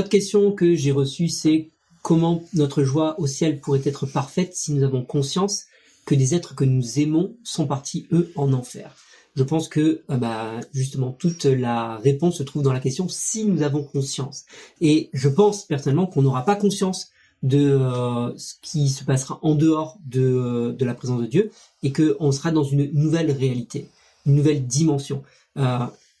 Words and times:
autre 0.00 0.08
question 0.08 0.52
que 0.52 0.74
j'ai 0.74 0.92
reçue, 0.92 1.28
c'est 1.28 1.70
comment 2.02 2.44
notre 2.54 2.82
joie 2.82 3.18
au 3.18 3.26
ciel 3.26 3.60
pourrait 3.60 3.82
être 3.84 4.06
parfaite 4.06 4.54
si 4.54 4.72
nous 4.72 4.84
avons 4.84 5.02
conscience 5.02 5.64
que 6.04 6.14
des 6.14 6.34
êtres 6.34 6.54
que 6.54 6.64
nous 6.64 7.00
aimons 7.00 7.34
sont 7.42 7.66
partis, 7.66 8.06
eux, 8.12 8.30
en 8.36 8.52
enfer. 8.52 8.94
Je 9.34 9.42
pense 9.42 9.68
que 9.68 10.02
euh, 10.10 10.16
bah, 10.16 10.60
justement 10.72 11.12
toute 11.12 11.44
la 11.44 11.96
réponse 11.98 12.38
se 12.38 12.42
trouve 12.42 12.62
dans 12.62 12.72
la 12.72 12.80
question 12.80 13.08
si 13.08 13.44
nous 13.44 13.62
avons 13.62 13.82
conscience. 13.82 14.44
Et 14.80 15.10
je 15.12 15.28
pense 15.28 15.64
personnellement 15.64 16.06
qu'on 16.06 16.22
n'aura 16.22 16.44
pas 16.44 16.56
conscience 16.56 17.10
de 17.42 17.58
euh, 17.58 18.36
ce 18.38 18.54
qui 18.62 18.88
se 18.88 19.04
passera 19.04 19.38
en 19.42 19.54
dehors 19.54 19.98
de, 20.06 20.22
euh, 20.22 20.72
de 20.72 20.84
la 20.84 20.94
présence 20.94 21.20
de 21.20 21.26
Dieu 21.26 21.50
et 21.82 21.92
qu'on 21.92 22.32
sera 22.32 22.50
dans 22.50 22.64
une 22.64 22.90
nouvelle 22.92 23.30
réalité, 23.30 23.88
une 24.24 24.36
nouvelle 24.36 24.66
dimension. 24.66 25.22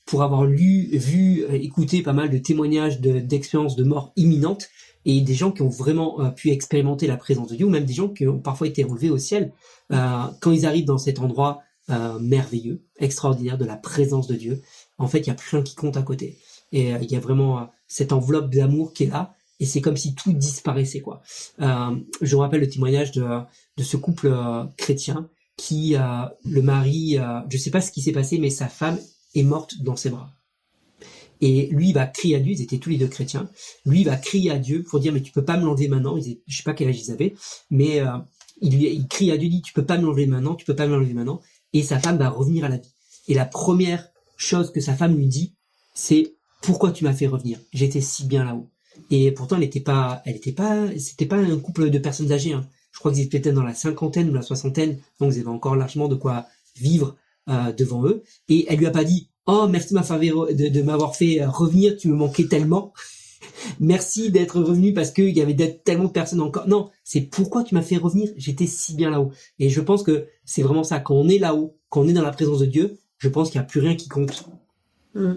Pour 0.06 0.22
avoir 0.22 0.44
lu, 0.44 0.88
vu, 0.96 1.44
écouté 1.52 2.02
pas 2.02 2.12
mal 2.12 2.30
de 2.30 2.38
témoignages 2.38 3.00
d'expériences 3.00 3.76
de, 3.76 3.84
mort 3.84 4.12
imminente 4.16 4.68
et 5.04 5.20
des 5.20 5.34
gens 5.34 5.52
qui 5.52 5.62
ont 5.62 5.68
vraiment 5.68 6.30
pu 6.32 6.50
expérimenter 6.50 7.06
la 7.06 7.16
présence 7.16 7.48
de 7.48 7.56
Dieu, 7.56 7.66
ou 7.66 7.70
même 7.70 7.84
des 7.84 7.92
gens 7.92 8.08
qui 8.08 8.26
ont 8.26 8.38
parfois 8.38 8.66
été 8.66 8.82
relevés 8.84 9.10
au 9.10 9.18
ciel, 9.18 9.52
quand 9.90 10.52
ils 10.52 10.66
arrivent 10.66 10.84
dans 10.84 10.98
cet 10.98 11.18
endroit 11.18 11.62
euh, 11.88 12.18
merveilleux, 12.18 12.82
extraordinaire 12.98 13.58
de 13.58 13.64
la 13.64 13.76
présence 13.76 14.26
de 14.26 14.34
Dieu. 14.34 14.60
En 14.98 15.06
fait, 15.06 15.20
il 15.20 15.28
y 15.28 15.30
a 15.30 15.34
plus 15.34 15.56
rien 15.56 15.62
qui 15.62 15.76
compte 15.76 15.96
à 15.96 16.02
côté. 16.02 16.36
Et 16.72 16.92
euh, 16.92 16.98
il 17.00 17.12
y 17.12 17.14
a 17.14 17.20
vraiment 17.20 17.60
euh, 17.60 17.64
cette 17.86 18.12
enveloppe 18.12 18.50
d'amour 18.52 18.92
qui 18.92 19.04
est 19.04 19.06
là. 19.06 19.36
Et 19.60 19.66
c'est 19.66 19.80
comme 19.80 19.96
si 19.96 20.16
tout 20.16 20.32
disparaissait, 20.32 21.00
quoi. 21.00 21.22
je 21.60 22.36
rappelle 22.36 22.60
le 22.60 22.68
témoignage 22.68 23.12
de, 23.12 23.24
de 23.76 23.82
ce 23.84 23.96
couple 23.96 24.36
chrétien 24.76 25.30
qui, 25.56 25.94
le 26.44 26.60
mari, 26.60 27.16
je 27.48 27.56
sais 27.56 27.70
pas 27.70 27.80
ce 27.80 27.90
qui 27.90 28.02
s'est 28.02 28.12
passé, 28.12 28.36
mais 28.38 28.50
sa 28.50 28.68
femme 28.68 28.98
est 29.38 29.42
morte 29.42 29.82
dans 29.82 29.96
ses 29.96 30.10
bras. 30.10 30.32
Et 31.40 31.68
lui, 31.70 31.90
il 31.90 31.92
va 31.92 32.06
crier 32.06 32.36
à 32.36 32.40
Dieu, 32.40 32.52
ils 32.52 32.62
étaient 32.62 32.78
tous 32.78 32.88
les 32.88 32.96
deux 32.96 33.08
chrétiens. 33.08 33.48
Lui, 33.84 34.00
il 34.00 34.04
va 34.04 34.16
crier 34.16 34.50
à 34.50 34.58
Dieu 34.58 34.82
pour 34.82 35.00
dire, 35.00 35.12
mais 35.12 35.20
tu 35.20 35.32
peux 35.32 35.44
pas 35.44 35.58
me 35.58 35.64
l'enlever 35.66 35.88
maintenant. 35.88 36.16
je 36.18 36.56
sais 36.56 36.62
pas 36.62 36.72
quel 36.72 36.88
âge 36.88 37.00
ils 37.00 37.12
avaient, 37.12 37.34
mais 37.70 38.02
il, 38.62 38.74
lui, 38.74 38.86
il 38.86 39.06
crie 39.06 39.30
à 39.30 39.36
Dieu, 39.36 39.50
dit, 39.50 39.60
tu 39.60 39.74
peux 39.74 39.84
pas 39.84 39.98
me 39.98 40.04
l'enlever 40.04 40.26
maintenant, 40.26 40.54
tu 40.54 40.64
peux 40.64 40.74
pas 40.74 40.86
me 40.86 40.92
l'enlever 40.92 41.12
maintenant 41.12 41.42
et 41.72 41.82
sa 41.82 41.98
femme 41.98 42.16
va 42.16 42.28
revenir 42.28 42.64
à 42.64 42.68
la 42.68 42.78
vie. 42.78 42.92
Et 43.28 43.34
la 43.34 43.44
première 43.44 44.08
chose 44.36 44.72
que 44.72 44.80
sa 44.80 44.94
femme 44.94 45.16
lui 45.16 45.26
dit, 45.26 45.54
c'est 45.94 46.34
pourquoi 46.62 46.90
tu 46.90 47.04
m'as 47.04 47.12
fait 47.12 47.26
revenir? 47.26 47.58
J'étais 47.72 48.00
si 48.00 48.24
bien 48.24 48.44
là-haut. 48.44 48.68
Et 49.10 49.30
pourtant, 49.32 49.56
elle 49.56 49.62
n'était 49.62 49.80
pas, 49.80 50.22
elle 50.24 50.36
était 50.36 50.52
pas, 50.52 50.86
c'était 50.98 51.26
pas 51.26 51.36
un 51.36 51.58
couple 51.58 51.90
de 51.90 51.98
personnes 51.98 52.32
âgées. 52.32 52.54
Hein. 52.54 52.66
Je 52.92 52.98
crois 52.98 53.12
qu'ils 53.12 53.22
étaient 53.22 53.40
peut-être 53.40 53.54
dans 53.54 53.62
la 53.62 53.74
cinquantaine 53.74 54.30
ou 54.30 54.34
la 54.34 54.42
soixantaine, 54.42 54.98
donc 55.20 55.34
ils 55.34 55.40
avaient 55.40 55.48
encore 55.48 55.76
largement 55.76 56.08
de 56.08 56.14
quoi 56.14 56.46
vivre 56.76 57.16
euh, 57.48 57.72
devant 57.72 58.06
eux. 58.06 58.22
Et 58.48 58.66
elle 58.68 58.78
lui 58.78 58.86
a 58.86 58.90
pas 58.90 59.04
dit, 59.04 59.30
oh 59.46 59.66
merci 59.68 59.94
de, 59.94 60.68
de 60.68 60.82
m'avoir 60.82 61.16
fait 61.16 61.44
revenir, 61.44 61.96
tu 61.96 62.08
me 62.08 62.14
manquais 62.14 62.46
tellement. 62.46 62.92
Merci 63.80 64.30
d'être 64.30 64.60
revenu 64.60 64.92
parce 64.92 65.10
qu'il 65.10 65.36
y 65.36 65.40
avait 65.40 65.80
tellement 65.84 66.04
de 66.04 66.10
personnes 66.10 66.40
encore. 66.40 66.68
Non, 66.68 66.90
c'est 67.04 67.20
pourquoi 67.20 67.64
tu 67.64 67.74
m'as 67.74 67.82
fait 67.82 67.96
revenir? 67.96 68.30
J'étais 68.36 68.66
si 68.66 68.94
bien 68.94 69.10
là-haut. 69.10 69.30
Et 69.58 69.70
je 69.70 69.80
pense 69.80 70.02
que 70.02 70.26
c'est 70.44 70.62
vraiment 70.62 70.84
ça. 70.84 71.00
Quand 71.00 71.14
on 71.14 71.28
est 71.28 71.38
là-haut, 71.38 71.76
quand 71.88 72.02
on 72.02 72.08
est 72.08 72.12
dans 72.12 72.22
la 72.22 72.32
présence 72.32 72.60
de 72.60 72.66
Dieu, 72.66 72.98
je 73.18 73.28
pense 73.28 73.50
qu'il 73.50 73.60
n'y 73.60 73.64
a 73.64 73.68
plus 73.68 73.80
rien 73.80 73.94
qui 73.94 74.08
compte. 74.08 74.48
Mm. 75.14 75.34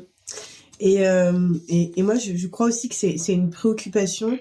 Et, 0.79 1.07
euh, 1.07 1.53
et, 1.67 1.99
et, 1.99 2.03
moi, 2.03 2.15
je, 2.15 2.47
crois 2.47 2.67
aussi 2.67 2.87
que 2.87 2.95
c'est 2.95 3.33
une 3.33 3.49
préoccupation. 3.49 4.37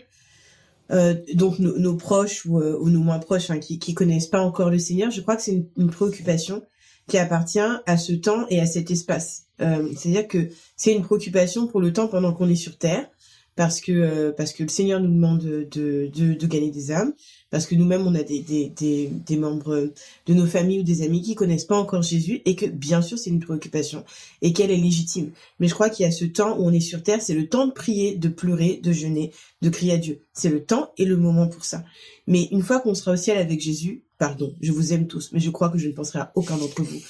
Euh, 0.91 1.15
donc 1.35 1.59
nos, 1.59 1.97
proches 1.97 2.47
ou, 2.47 2.61
euh, 2.61 2.79
ou, 2.81 2.89
nos 2.89 3.01
moins 3.01 3.19
proches 3.19 3.51
hein, 3.51 3.59
qui 3.59 3.79
qui 3.79 3.93
connaissent 3.93 4.27
pas 4.27 4.41
encore 4.41 4.71
le 4.71 4.79
Seigneur, 4.79 5.11
je 5.11 5.21
crois 5.21 5.37
que 5.37 5.43
c'est 5.43 5.67
une, 5.77 5.91
préoccupation 5.91 6.63
qui 7.09 7.19
appartient 7.19 7.59
à 7.59 7.97
ce 7.97 8.13
temps 8.13 8.47
et 8.51 8.61
à 8.61 8.67
cet 8.67 8.91
espace. 8.91 9.47
Euh, 9.61 9.89
C'est-à-dire 9.97 10.29
que 10.29 10.51
c'est 10.77 10.95
une 10.95 11.03
préoccupation 11.03 11.67
pour 11.67 11.81
le 11.81 11.93
temps 11.93 12.07
pendant 12.07 12.33
qu'on 12.33 12.49
est 12.49 12.55
sur 12.55 12.79
Terre, 12.79 13.09
parce 13.57 13.81
que 13.81 13.91
euh, 13.91 14.31
parce 14.31 14.53
que 14.53 14.63
le 14.63 14.69
Seigneur 14.69 15.01
nous 15.01 15.13
demande 15.13 15.41
de, 15.41 15.67
de, 15.73 16.35
de, 16.35 16.47
gagner 16.47 16.71
des 16.71 16.93
âmes, 16.93 17.13
parce 17.51 17.67
que 17.67 17.75
nous-mêmes 17.75 18.07
on 18.07 18.15
a 18.15 18.23
des, 18.23 18.39
des, 18.39 18.69
des, 18.69 19.09
des, 19.09 19.37
membres 19.37 19.91
de 20.27 20.35
nos 20.35 20.47
familles 20.47 20.79
ou 20.79 20.85
des 20.85 21.03
amis 21.03 21.23
qui 21.23 21.35
connaissent 21.35 21.65
pas 21.65 21.77
encore 21.77 22.03
Jésus 22.03 22.41
et 22.45 22.55
que 22.55 22.67
bien 22.67 23.03
sûr 23.03 23.19
c'est 23.19 23.31
une 23.31 23.41
préoccupation 23.41 24.05
et 24.43 24.53
qu'elle 24.53 24.71
est 24.71 24.77
légitime. 24.77 25.33
Mais 25.59 25.67
je 25.67 25.75
crois 25.75 25.91
qu'il 25.91 26.05
y 26.05 26.09
a 26.09 26.13
ce 26.13 26.25
temps 26.25 26.57
où 26.57 26.67
on 26.67 26.73
est 26.73 26.79
sur 26.79 27.03
terre, 27.03 27.21
c'est 27.21 27.35
le 27.35 27.49
temps 27.49 27.67
de 27.67 27.73
prier, 27.73 28.15
de 28.15 28.29
pleurer, 28.29 28.79
de 28.81 28.93
jeûner, 28.93 29.33
de 29.61 29.71
crier 29.71 29.95
à 29.95 29.99
Dieu. 29.99 30.21
C'est 30.33 30.51
le 30.51 30.65
temps 30.65 30.93
et 30.97 31.05
le 31.05 31.17
moment 31.17 31.49
pour 31.49 31.65
ça. 31.65 31.83
Mais 32.29 32.45
une 32.53 32.63
fois 32.63 32.79
qu'on 32.79 32.95
sera 32.95 33.13
au 33.13 33.17
ciel 33.17 33.39
avec 33.39 33.61
Jésus, 33.61 34.05
pardon, 34.19 34.55
je 34.61 34.73
vous 34.73 34.93
aime 34.93 35.07
tous, 35.07 35.31
mais 35.33 35.41
je 35.41 35.51
crois 35.51 35.69
que 35.69 35.79
je 35.79 35.89
ne 35.89 35.93
penserai 35.93 36.19
à 36.21 36.33
aucun 36.35 36.57
d'entre 36.57 36.83
vous. 36.83 37.01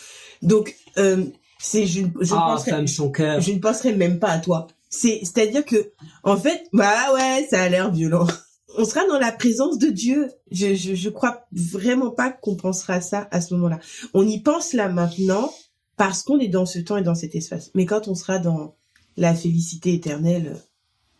Donc 0.42 0.74
euh, 0.98 1.24
c'est 1.58 1.86
je, 1.86 2.02
je, 2.20 2.34
ah, 2.34 2.56
penserai, 2.56 2.86
je 2.86 3.52
ne 3.52 3.58
penserai 3.58 3.94
même 3.94 4.18
pas 4.18 4.30
à 4.30 4.38
toi 4.38 4.68
c'est, 4.90 5.20
c'est-à-dire 5.22 5.64
que, 5.64 5.92
en 6.22 6.36
fait, 6.36 6.66
bah 6.72 7.12
ouais, 7.14 7.46
ça 7.50 7.62
a 7.62 7.68
l'air 7.68 7.90
violent. 7.90 8.26
On 8.76 8.84
sera 8.84 9.06
dans 9.06 9.18
la 9.18 9.32
présence 9.32 9.78
de 9.78 9.88
Dieu. 9.88 10.30
Je, 10.50 10.74
je, 10.74 10.94
je 10.94 11.08
crois 11.08 11.46
vraiment 11.52 12.10
pas 12.10 12.30
qu'on 12.30 12.56
pensera 12.56 12.94
à 12.94 13.00
ça 13.00 13.28
à 13.30 13.40
ce 13.40 13.54
moment-là. 13.54 13.80
On 14.14 14.26
y 14.26 14.40
pense 14.40 14.72
là 14.72 14.88
maintenant 14.88 15.52
parce 15.96 16.22
qu'on 16.22 16.38
est 16.38 16.48
dans 16.48 16.66
ce 16.66 16.78
temps 16.78 16.96
et 16.96 17.02
dans 17.02 17.14
cet 17.14 17.34
espace. 17.34 17.70
Mais 17.74 17.86
quand 17.86 18.08
on 18.08 18.14
sera 18.14 18.38
dans 18.38 18.76
la 19.16 19.34
félicité 19.34 19.94
éternelle, 19.94 20.56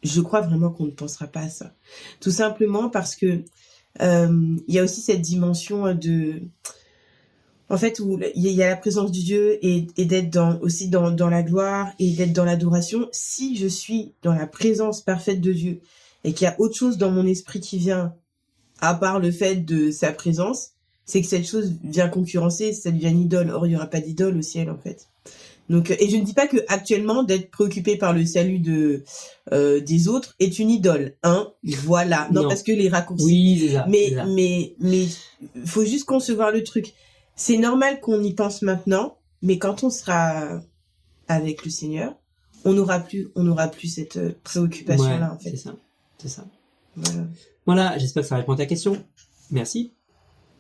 je 0.02 0.20
crois 0.20 0.40
vraiment 0.40 0.70
qu'on 0.70 0.86
ne 0.86 0.92
pensera 0.92 1.26
pas 1.26 1.40
à 1.40 1.48
ça. 1.48 1.74
Tout 2.20 2.30
simplement 2.30 2.88
parce 2.88 3.16
que 3.16 3.42
il 4.00 4.62
y 4.68 4.78
a 4.78 4.84
aussi 4.84 5.00
cette 5.00 5.22
dimension 5.22 5.94
de 5.94 6.42
en 7.70 7.76
fait 7.76 8.00
où 8.00 8.18
il 8.34 8.46
y 8.46 8.62
a 8.62 8.68
la 8.68 8.76
présence 8.76 9.12
du 9.12 9.22
Dieu 9.22 9.58
et, 9.64 9.86
et 9.96 10.04
d'être 10.04 10.30
dans 10.30 10.58
aussi 10.60 10.88
dans, 10.88 11.10
dans 11.10 11.28
la 11.28 11.42
gloire 11.42 11.88
et 11.98 12.12
d'être 12.12 12.32
dans 12.32 12.44
l'adoration. 12.44 13.08
Si 13.12 13.56
je 13.56 13.66
suis 13.66 14.14
dans 14.22 14.34
la 14.34 14.46
présence 14.46 15.02
parfaite 15.02 15.40
de 15.40 15.52
Dieu 15.52 15.80
et 16.24 16.32
qu'il 16.32 16.44
y 16.44 16.48
a 16.48 16.58
autre 16.58 16.76
chose 16.76 16.96
dans 16.98 17.10
mon 17.10 17.26
esprit 17.26 17.60
qui 17.60 17.78
vient 17.78 18.14
à 18.80 18.94
part 18.94 19.18
le 19.18 19.30
fait 19.30 19.56
de 19.56 19.90
sa 19.90 20.12
présence, 20.12 20.70
c'est 21.08 21.22
que 21.22 21.26
cette 21.26 21.46
chose 21.46 21.74
vient 21.82 22.08
concurrencer, 22.08 22.72
ça 22.72 22.92
devient 22.92 23.08
une 23.08 23.22
idole. 23.22 23.50
Or, 23.50 23.66
il 23.66 23.72
y 23.72 23.76
aura 23.76 23.88
pas 23.88 24.00
d'idole 24.00 24.36
au 24.36 24.42
ciel, 24.42 24.70
en 24.70 24.78
fait. 24.78 25.08
Donc, 25.68 25.90
et 25.90 26.08
je 26.08 26.16
ne 26.16 26.24
dis 26.24 26.34
pas 26.34 26.46
que 26.46 26.58
actuellement 26.68 27.24
d'être 27.24 27.50
préoccupé 27.50 27.96
par 27.96 28.12
le 28.12 28.24
salut 28.24 28.58
de 28.58 29.02
euh, 29.52 29.80
des 29.80 30.08
autres 30.08 30.34
est 30.38 30.58
une 30.58 30.70
idole, 30.70 31.16
hein. 31.22 31.52
Voilà. 31.84 32.28
Non, 32.32 32.48
parce 32.48 32.62
que 32.62 32.72
les 32.72 32.88
raccourcis. 32.88 33.24
Oui, 33.24 33.58
c'est 33.60 33.74
ça. 33.74 33.86
Mais 33.88 34.14
mais 34.28 34.74
mais 34.80 35.06
faut 35.66 35.84
juste 35.84 36.04
concevoir 36.04 36.52
le 36.52 36.62
truc 36.62 36.94
c'est 37.38 37.56
normal 37.56 38.00
qu'on 38.00 38.22
y 38.22 38.34
pense 38.34 38.62
maintenant, 38.62 39.16
mais 39.42 39.58
quand 39.58 39.84
on 39.84 39.90
sera 39.90 40.60
avec 41.28 41.64
le 41.64 41.70
Seigneur, 41.70 42.16
on 42.64 42.72
n'aura 42.72 42.98
plus, 42.98 43.28
on 43.36 43.44
n'aura 43.44 43.68
plus 43.68 43.86
cette 43.86 44.16
euh, 44.16 44.32
préoccupation-là, 44.42 45.32
en 45.32 45.38
fait. 45.38 45.50
C'est 45.50 45.56
ça. 45.56 45.76
C'est 46.18 46.28
ça. 46.28 46.44
Voilà. 46.96 47.26
Voilà, 47.64 47.98
j'espère 47.98 48.24
que 48.24 48.28
ça 48.28 48.36
répond 48.36 48.52
à 48.52 48.56
ta 48.56 48.66
question. 48.66 49.02
Merci. 49.52 49.92